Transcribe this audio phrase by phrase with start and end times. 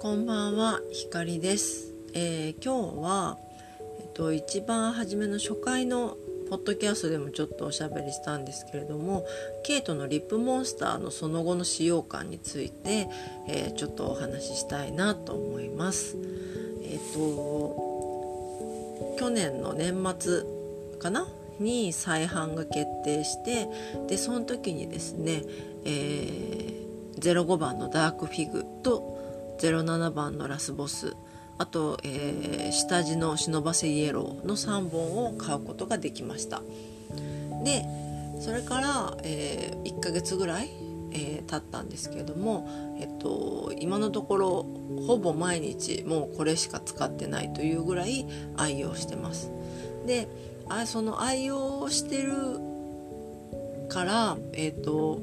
[0.00, 1.92] こんばんは、ひかりです。
[2.14, 3.36] えー今日は、
[4.00, 6.16] えっと、一番初めの初回の
[6.48, 9.26] ポッドキャストでもちょっとおしゃべりしたんですけれども
[9.62, 13.08] ケイトのリップモンスターのその後の使用感について、
[13.46, 16.16] えーちょっとお話ししたいなと思います。
[16.82, 17.76] えっ、と
[19.18, 20.44] 去年の年末
[20.98, 21.28] かな？
[21.58, 23.68] に再販が決定して
[24.08, 25.42] でその時にですね、
[25.84, 26.80] えー
[27.20, 29.19] 05番のダークフィグと
[29.60, 31.16] 07番のラスボス。
[31.58, 36.62] あと、えー下地の忍ばせイエローの3本を買うことができました。
[37.64, 37.84] で
[38.40, 40.70] それから、えー1ヶ月ぐらい、
[41.12, 42.68] えー経ったんですけれども、
[43.00, 44.66] えっと、今のところ
[45.06, 49.50] ほぼ毎日もうこれしか使ってないというぐらい愛用してます。
[50.06, 50.28] で
[50.68, 52.32] あその愛用してる
[53.88, 55.20] からえっ、と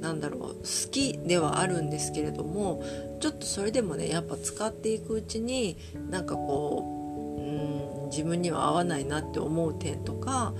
[0.00, 2.82] なんだろう好きではあるんですけれども
[3.20, 5.76] ちょっとそれでもねやっぱ使っていくうちに
[6.10, 10.54] なんかこううん自分には合わないなって思う点とか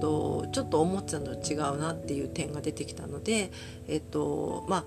[0.00, 3.50] とちょっと思ってたのと違うなっていう点が出てきたので
[3.86, 4.84] えっとまあ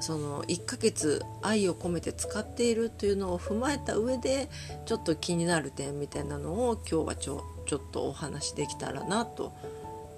[0.00, 4.48] その1ヶ月愛を込めて使っているというのを踏まえた上で
[4.84, 9.52] ちょっと気になる点みたいなのを今日はちょちょっとお話できたらなと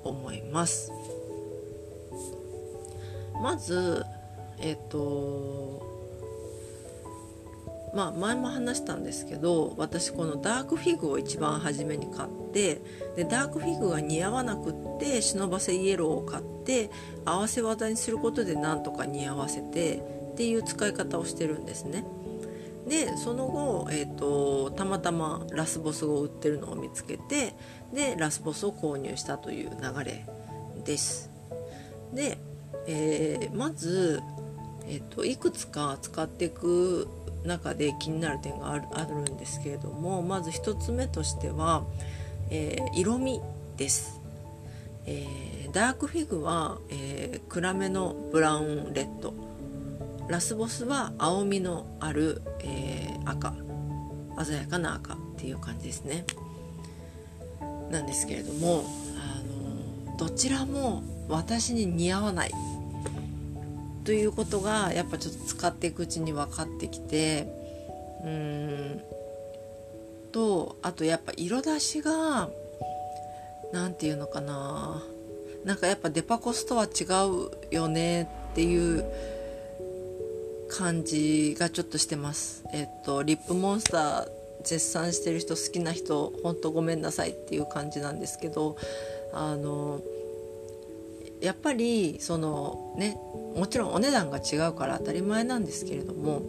[0.03, 0.91] 思います。
[3.42, 4.04] まず
[4.58, 5.82] えっ、と
[7.94, 12.80] まあ前も話したんですけど私このダークフィグを一番初めに買って
[13.16, 16.91] でダークフィグが似合わなくって忍ばせイエローを買って
[17.24, 19.96] 合わせ技にすることでなんとか似合わせて
[20.32, 22.04] っていう使い方をしてるんですね。
[22.88, 27.54] でその後、えー、とたまたまラスボスを売ってるのを見つけて
[27.94, 30.26] でラスボスを購入したという流れ
[30.84, 31.30] です。
[32.12, 32.38] で、
[32.86, 34.22] えーまず、
[34.86, 37.08] えー、といくつか使っていく
[37.44, 41.84] 中で気になる点があるあるんですけれどもまず1つ目としては、
[42.50, 43.41] えー色味
[43.76, 44.20] です。
[45.06, 49.34] えーダークフィグは、えー暗めのブラウンレッド。
[50.28, 53.54] ラスボスは青みのある、え赤。
[54.42, 56.25] 鮮やかな赤っていう感じですね。
[57.91, 58.84] なんですけれども
[59.16, 62.53] あのどちらも私に似合わない。
[64.04, 67.47] ということがやっぱちょっと使っていくうちに分かってきて
[68.22, 69.15] うーん。
[70.34, 72.50] とあとやっぱ色出しが
[73.72, 75.03] 何て言うのかな。
[75.65, 79.04] なんかやっぱデパコスとは違うよねっていう
[80.69, 82.65] 感じがちょっとしてます。
[82.72, 84.28] えっとリップモンスター
[84.65, 88.76] 絶賛してる人好きな人本当ごめんなさいっていう感じなんですけど
[89.32, 90.00] あの
[91.44, 93.19] やっぱりそのね
[93.55, 96.43] もちろんお値段が違うから当たり前なんですけれども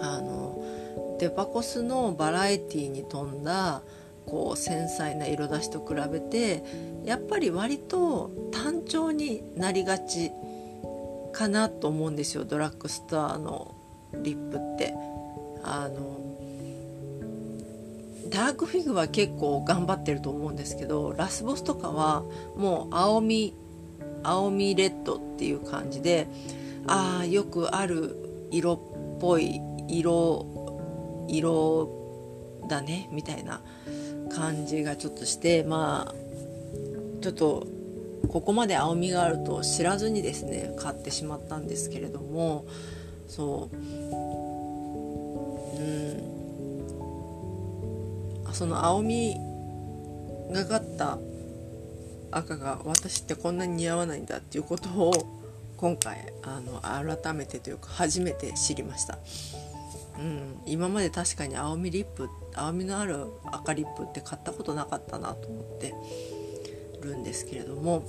[0.00, 3.82] あのデパコスのバラエティに富んだ
[4.26, 6.64] こう繊細な色出しと比べて
[7.04, 10.30] やっぱり割と単調になりがち
[11.32, 13.74] かなと思うんですよドラッグストアの
[14.22, 14.94] リップって。
[15.64, 16.18] あの
[18.28, 22.22] ダークフィグは結構頑張ってると思うんですけどラスボスとかは
[22.56, 23.54] もう青み
[24.22, 26.26] 青みレッドっていう感じで
[26.86, 30.46] ああよくある色っぽい色
[31.28, 31.88] 色
[32.68, 33.60] だねみたいな
[34.34, 36.14] 感じがちょっとしてまあ
[37.22, 37.66] ちょっと
[38.28, 42.64] ここまで青みがあると知らずにですね買ってしまったんですけれども
[43.28, 43.76] そう。
[43.76, 43.78] う
[45.80, 46.32] ん。
[48.52, 49.36] その青み
[50.50, 51.18] がかった
[52.32, 55.12] 赤が私ってこんなに似合わないんだっていうことを
[55.76, 59.18] 今回あの改めてというか初めて知りました、
[60.18, 65.94] うん、今まで確かに青みリップ青みのある赤リップって買ったことなかったなと思って
[67.02, 68.04] るんですけれども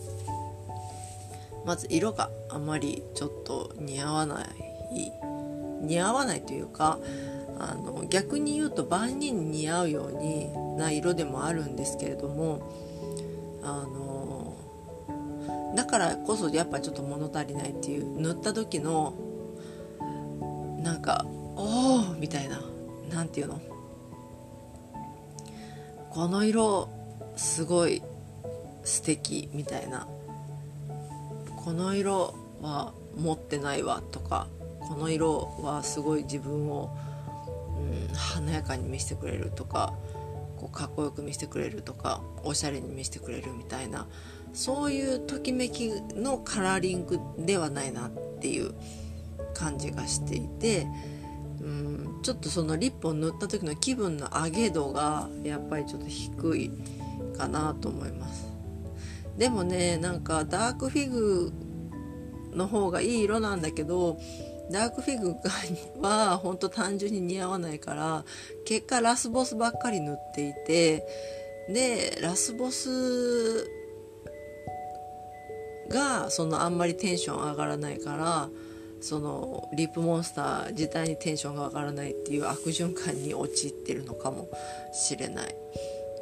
[1.66, 5.12] まず色があまりちょっと似合わない
[5.82, 7.00] 似合わないというか
[7.60, 12.93] あの逆に言うと万人に似合うようにな色でもあるんですけれども
[13.64, 14.56] あの
[15.76, 19.14] だからこそやっぱちょっと物足りないっていう塗った時の
[20.80, 21.26] なんか
[21.56, 22.62] 「おお!」みたいな
[23.10, 23.62] なんていうの？
[26.10, 26.90] この色
[27.36, 28.04] すごい
[28.84, 30.08] 素敵みたいな
[31.56, 34.48] この色は持ってないわとか
[34.88, 36.96] この色はすごい自分を、
[38.10, 39.94] うん、華やかに見せてくれるとか
[40.64, 44.08] こうかっこよく見せてくれるとかおしゃれに見せてくれるみたいな
[44.54, 48.74] そういうときめきのカラーリングではないなっていう
[49.54, 50.88] 感じがしていて
[51.62, 56.72] うんちょっとそのリップを塗った時の気分の上げ度がやっぱりちょっと低い
[57.38, 58.48] かなと思います。
[59.38, 61.52] でもねなんかダークフィグ
[62.54, 64.20] の方がいい色なんだけど
[64.72, 65.36] ダークフィグ
[66.02, 68.26] は本当単純に似合わないから
[68.66, 71.06] 結果ラスボスばっかり塗っていて
[71.70, 73.70] でラスボス
[75.90, 78.50] がそのあんまりテンション上がらないから
[79.02, 84.48] そのリップモンスター自体にテンションが上がらないっていう悪循環に陥ってるのかも
[84.94, 85.56] しれない。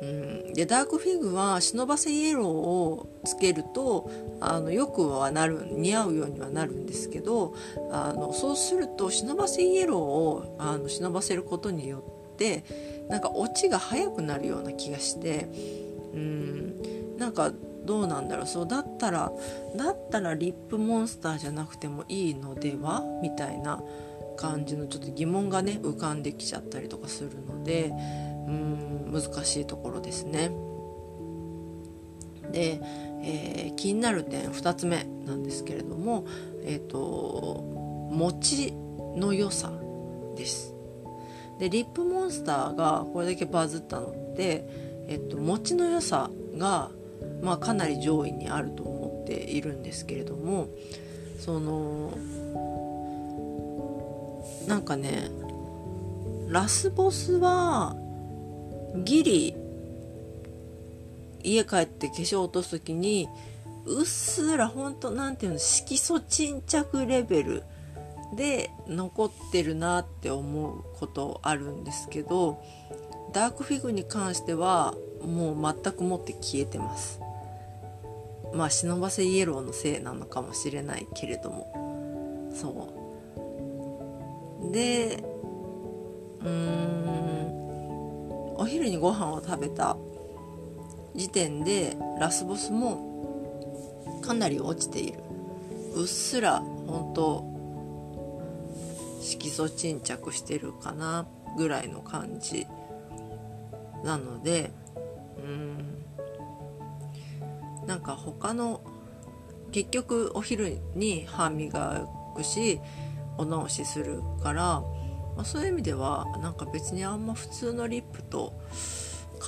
[0.01, 4.09] うん、でダークフィグは忍ばせイエローをつけると
[4.39, 7.56] あのよくはなる似合うようにはなるんですけど
[7.92, 12.03] あのそうすると忍ばせイエローをあの忍ばせることによ
[12.33, 12.63] って
[13.09, 15.48] なんかオチが早くなるような気がして
[16.13, 17.18] うん。
[17.18, 17.51] なんか
[17.86, 18.48] どうなんだろう。
[18.48, 19.31] そうだったら
[19.75, 23.03] だったらリップモンスターじゃなくてもいいのでは？
[23.21, 23.80] みたいな
[24.38, 27.94] 感じのちょっと疑問がね浮かんできちゃったりとかするので
[28.47, 30.51] うん難しいところですね。
[32.51, 32.79] で、
[33.23, 36.25] えー、気になる点2つ目なんですけれども、
[36.63, 37.63] えーと、
[38.11, 38.73] 餅
[39.15, 39.71] の良さ
[40.35, 40.73] です。
[41.59, 44.65] でリップモンスターがこれだけバズったのって、
[45.07, 46.89] えっと、餅の良さが、
[47.43, 50.69] まあ、かなり上位にあると思っているんですけれども
[51.39, 52.17] その
[54.67, 55.29] なんかね
[56.47, 57.95] ラスボスは
[58.95, 59.55] ギリ
[61.43, 63.27] 家帰って化粧落とす時に
[63.85, 67.63] うっすらほんと何ていうの色素沈着レベル
[68.35, 72.61] で残ってるなって思うことあるんですけど
[73.33, 74.93] ダークフィグに関しては
[75.25, 77.19] もう全くもって消えてます。
[78.53, 82.51] まあ忍ばせイエローのせいなのかもしれないけれども。
[82.53, 82.89] そ
[84.69, 84.71] う。
[84.73, 85.23] で
[86.41, 87.11] うーん。
[88.62, 89.98] お昼にご飯を食べた
[91.16, 95.18] 時点でラスボスもかなり落ちている。
[95.96, 97.44] うっすら本当
[99.19, 101.25] 色素沈着してるかな
[101.58, 102.68] ぐらいの感じ。
[104.04, 104.69] なので
[105.38, 106.06] うん
[107.88, 108.81] なんか他の
[109.72, 112.80] 結局お昼に歯磨くし
[113.40, 114.84] お直しするから
[115.41, 118.53] まあ、そういう意味ではなんか別にあんま普通のリップと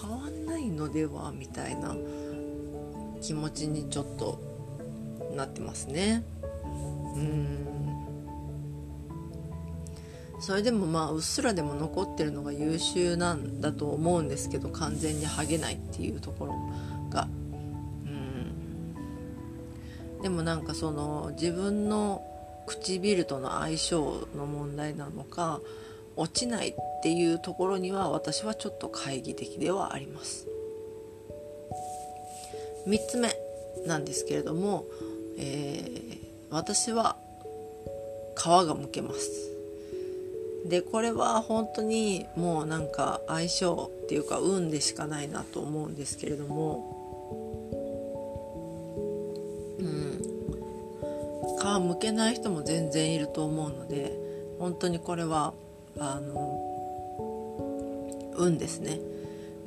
[0.02, 1.96] 変わんないのではみたいな
[3.22, 4.42] 気持ちにちょっと
[5.36, 6.24] なってますね。
[7.16, 7.68] うん。
[10.40, 16.56] それでもまあうっすらでも残ってるのが優秀なんだと思うんですけど完全に剥げないっていうところ
[17.12, 17.28] が。
[18.08, 18.10] う
[20.18, 20.24] ん。
[20.24, 22.24] でもなんかその自分の
[22.66, 25.62] 唇との相性の問題なのか
[26.16, 30.48] 落ちないっていうところには私はちょっと懐疑的ではあります。
[32.88, 33.36] 3つ目
[33.86, 34.86] なんですけれども、
[35.38, 36.20] えー、
[36.50, 37.18] 私は
[38.36, 39.30] 皮がむけます。
[40.66, 47.36] でこれは本当にもうなんか相性っていうか運でしかないなと思うんですけれども
[49.80, 50.34] うん。
[51.60, 54.12] 皮むけない人も全然いると思うので
[54.60, 55.54] 本当にこれは
[56.00, 56.74] あの
[58.38, 59.00] 運ですね。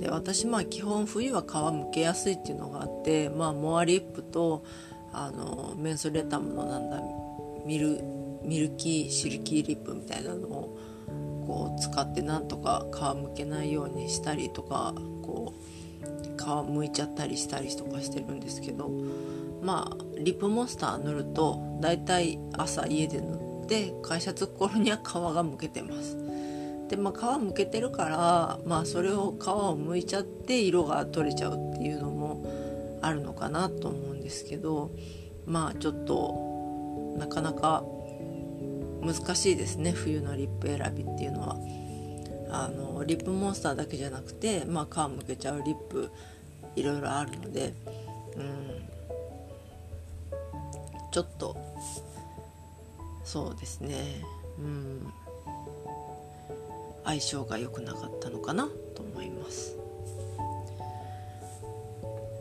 [0.01, 4.63] で私まあ基本冬は皮むけやすいっていうのがあってまあモアリップと
[5.13, 7.01] あのメンソレタムのなんだ
[7.65, 8.01] ミル
[8.43, 10.79] ミルキーシルキーリップみたいなのを
[11.47, 18.91] こう使ってなんとか皮むけないようにしたりとかこう皮むいちゃったりしたりとかしてるんですけど
[19.63, 26.17] まあリップモンスター塗るとだいたい朝家で塗って会社着く頃には皮がむけてます。
[26.89, 34.93] でまあ皮むけてるからまあそれを皮をむいちゃって色が取れちゃうっていうのもあるのかなと思うんですけど
[35.47, 37.83] まあちょっとなかなか
[39.03, 39.93] 難しいですね。
[39.93, 41.57] 冬のリップ選びっていうのは。
[42.49, 46.11] あのリップモンスターだけじゃなくて、まあ、皮むけちゃうリップ
[46.77, 47.75] いろいろあるので、
[48.37, 48.89] うん、
[51.11, 51.57] ちょっと
[53.27, 54.25] そうですね。
[54.59, 55.13] うん。
[57.05, 58.69] 相性が良くなかったのかな？
[58.95, 59.77] と思います。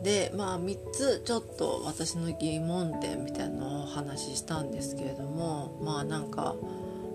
[0.02, 6.54] でまあ3つちょっと私の疑問点みたいなのをお話ししたんですけれどもまあなんか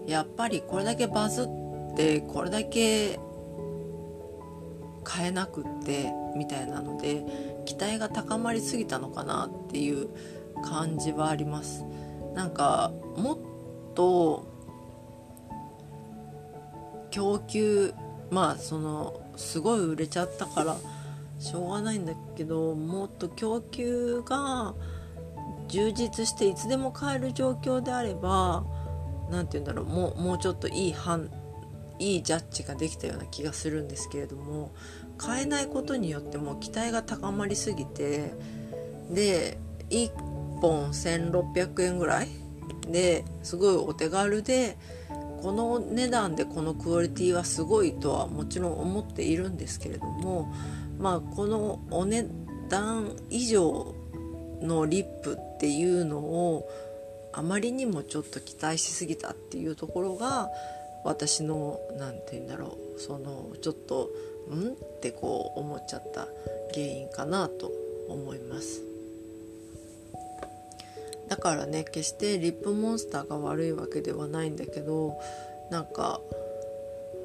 [0.06, 3.20] やっぱりこれだけバズってこれだけ
[5.04, 7.24] 買えなくってみたいなので
[7.66, 10.10] 期待が高まりすぎたのかなっていう
[10.64, 11.84] 感じはあります。
[12.34, 13.38] なんかもっ
[13.94, 14.48] と
[17.12, 17.94] 供給
[18.30, 20.78] まあそのすごい売れちゃったから
[21.40, 24.74] しょうがないんだけどもっと供給が
[25.68, 28.64] 充実していつでも買える状況であれば
[29.30, 31.30] 何て言うんだろうもうもうちょっといい判
[32.00, 34.72] いいジャッジができたような気がするんですけれども
[35.18, 38.34] 買えないことによっても期待が高まりすぎて
[39.12, 39.58] で
[39.90, 40.12] 1
[40.62, 42.28] 本1600円ぐらい
[42.88, 44.78] ですごいお手軽で
[45.42, 50.54] この値段でこのクオリティはすごいとはもちろん思っているんですけれども
[51.00, 52.26] まあこのお値
[52.70, 53.96] 段以上
[54.62, 56.70] のリップっていうのを
[57.34, 60.50] あまりにもちょっと期待しすぎたっていうところが
[61.04, 64.10] 私の何て言うんだろうそのちょっと
[64.50, 64.74] ん？
[64.74, 66.28] ってこう思っちゃった
[66.74, 67.72] 原因かなと
[68.10, 68.91] 思います。
[71.32, 75.18] だからね決してリップモンスターが悪いわけではないんだけど
[75.72, 76.22] なんか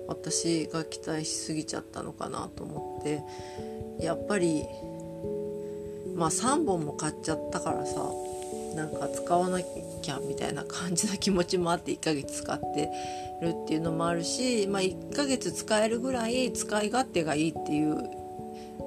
[0.06, 3.66] 私が期待しすぎちゃったのかなと思って。
[3.98, 4.66] やっぱり
[6.14, 8.00] まあ3本も買っちゃったからさ
[8.74, 12.90] なんか使わなきゃみたいな感じの気持ちもあって1ヶ月使って
[13.40, 17.96] るっていうのもあるし、まあ、1ヶ月使えるぐらい使い勝手がいいっていう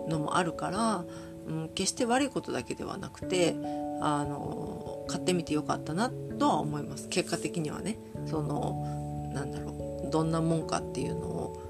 [0.08, 1.06] のもあるから、
[1.48, 3.56] うん、決して悪いことだけではなくて
[4.02, 7.08] あの買ってみてよかったなとは思います。
[7.10, 7.98] 結果的にはね。
[8.26, 10.10] そのなんだろう。
[10.12, 11.62] どんなもんかっていうのを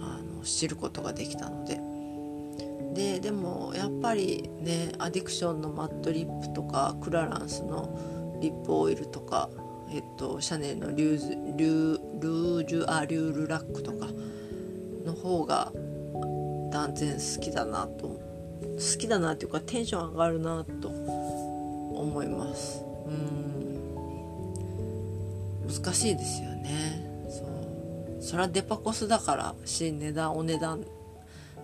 [0.00, 1.80] あの知ることができたので。
[2.94, 9.50] ででもやっぱりねアディクションのマットリップとかクラランスのリップオイルとか、
[9.90, 14.08] えっと、シャネルのリューズリュルージュアリュールラックとか
[15.04, 15.72] の方が
[16.72, 18.26] 断然好きだなと。
[18.76, 20.90] 好きだなっていうかテンション上がるなと
[22.00, 22.82] 思います。
[23.06, 23.66] うん。
[25.68, 27.26] 難しいですよね。
[27.28, 28.22] そう。
[28.22, 30.84] それはデパコスだからし値段お値段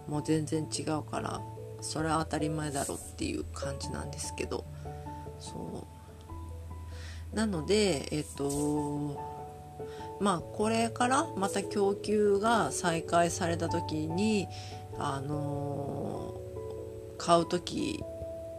[0.08, 1.40] も全然違うから
[1.80, 4.64] それは当たり前だろっていう感じなんですけど。
[5.38, 5.86] そ
[7.32, 7.36] う。
[7.36, 9.16] なのでえっと
[10.20, 14.48] まあこれからまた供給が再開された時に
[14.98, 16.38] あの
[17.18, 18.04] 買う時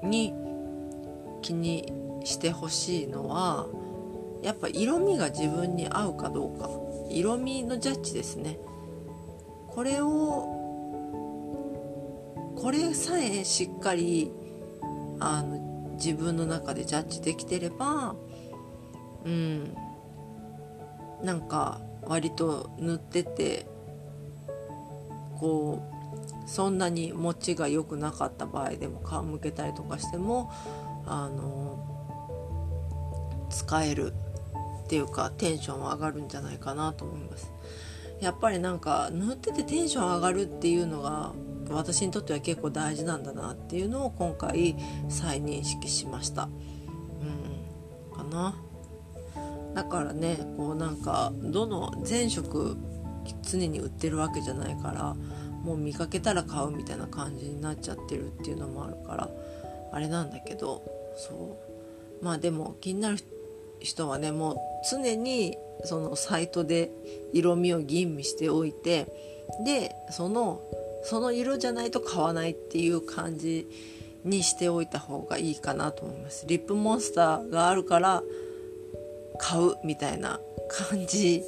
[0.01, 0.33] に
[1.43, 3.67] 気にしてほしいのは
[4.41, 6.69] やっぱ色味が自分に合うかどうか。
[7.09, 8.57] 色味のジャッジですね。
[9.67, 10.63] これを
[12.55, 14.31] これさえしっかり
[15.19, 18.15] あの自分の中でジャッジできてれば
[19.25, 19.75] うん
[21.23, 23.65] なんか割と塗ってて
[25.39, 25.81] こ
[26.45, 30.51] うそんなに持ちが良くなかった場合でも皮むけたりとかしても
[31.05, 31.79] あの
[33.49, 34.13] 使える
[34.85, 37.51] っていうかテンション上がるんじゃないかなと思います。
[38.21, 41.33] やっぱりなんか塗っててテンション上がるっていうのが
[41.69, 44.75] 私にとっては結構大事なんだなっていうのを今回
[45.09, 46.47] 再認識しました。
[48.13, 48.17] うん。
[48.17, 48.55] かな。
[49.73, 52.77] だからねこうなんかどの全色
[53.41, 55.15] 常に売ってるわけじゃないから
[55.63, 59.29] もう見かけたら買うみたいな感じになっちゃってるっていうのもあるから
[59.93, 60.83] あれなんだけど
[61.15, 61.57] そ
[62.21, 62.25] う。
[62.25, 63.17] まあでも気になる
[63.79, 64.57] 人はねもう
[64.89, 66.89] 常にそのサイトで
[67.33, 69.07] 色味を吟味しておいて
[69.65, 70.61] でその
[71.03, 73.67] その色じゃないと買わないっていう感じ
[74.23, 76.45] にしておいた方がいいかなと思います。
[76.47, 78.23] リップモンスターがあるから
[79.37, 80.39] 買うみたいな
[80.89, 81.43] 感じ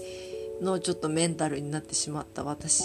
[0.62, 2.84] のちょっとメンタルになってしまった私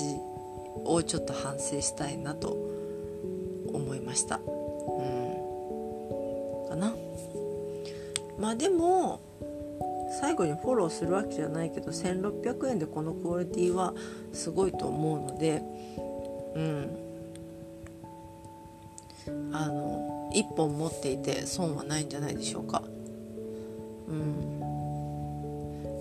[0.84, 2.56] をちょっと反省したいなと
[3.72, 4.36] 思いました。
[4.36, 5.19] うん。
[6.70, 6.94] かな。
[8.38, 9.20] まあでも
[10.20, 13.92] 最後にフォローするわけじゃないけど1600円でこのクオリティは
[14.32, 15.62] すごいと思うので
[16.54, 16.96] うん。
[19.52, 22.82] あの1本持っていて損はないんじゃないでしょうか。
[24.08, 24.60] うん。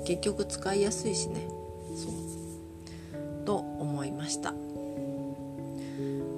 [0.06, 1.48] 結局使いやすいしね。
[1.96, 2.12] そう。
[3.46, 4.54] と思いました。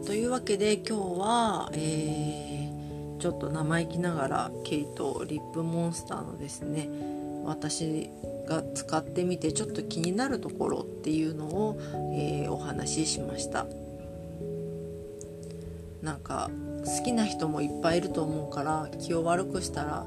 [0.06, 2.71] というわけで今日は、えー、
[3.22, 6.90] ちょっと生意気ながらケイトリップモンスターのですね
[7.46, 8.10] 私
[8.48, 11.80] が使ってみてちょっと気になるところっていうのを、
[12.14, 13.66] えー、お話ししました。
[16.02, 16.50] なんか
[16.84, 20.06] 好きな人もいっぱいいると思うから気を悪くしたら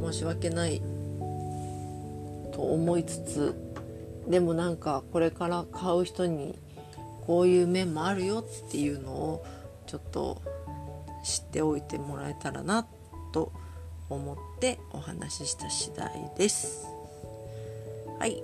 [0.00, 0.80] 申し訳ない
[2.52, 3.54] と思いつつ
[4.28, 6.56] でもなんかこれから買う人に
[7.26, 9.44] こういう面もあるよっていうのを
[9.86, 10.40] ちょっと
[11.22, 12.86] 知っておいてもらえたらな
[13.32, 13.52] と
[14.10, 16.86] 思ってお話しした次第です。
[18.18, 18.42] はい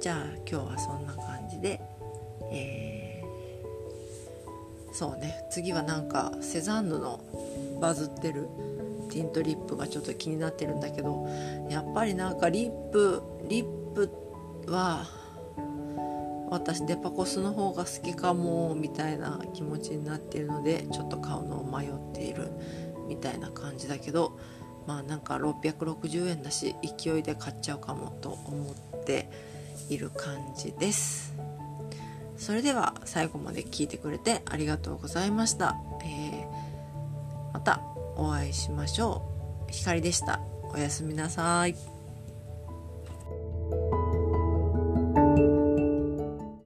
[0.00, 1.80] じゃあ今日はそんな感じで
[2.52, 7.20] えー、そうね次はなんかセザンヌの
[7.80, 8.48] バズってる
[9.10, 11.26] ティントリップがちょっと気になってるんだけど
[11.68, 14.10] やっぱりなんかリップリップ
[14.68, 15.06] は
[16.50, 22.50] 私デパコスの方が好きかもみたいな気持ちになっているのでちょっと買うのを迷っている
[23.08, 24.38] みたいな感じだけど
[24.86, 29.28] まあなんか660円だし勢いで買っちゃうかもと思って
[29.88, 31.34] いる感じです。
[32.36, 35.74] それでは最後まで聞いてくれてありがとうございました、
[36.04, 37.80] えー、また
[38.16, 39.22] お会いしましょ
[39.68, 39.72] う。
[39.72, 40.40] ひかりでした。
[40.72, 41.95] おやすみなさい。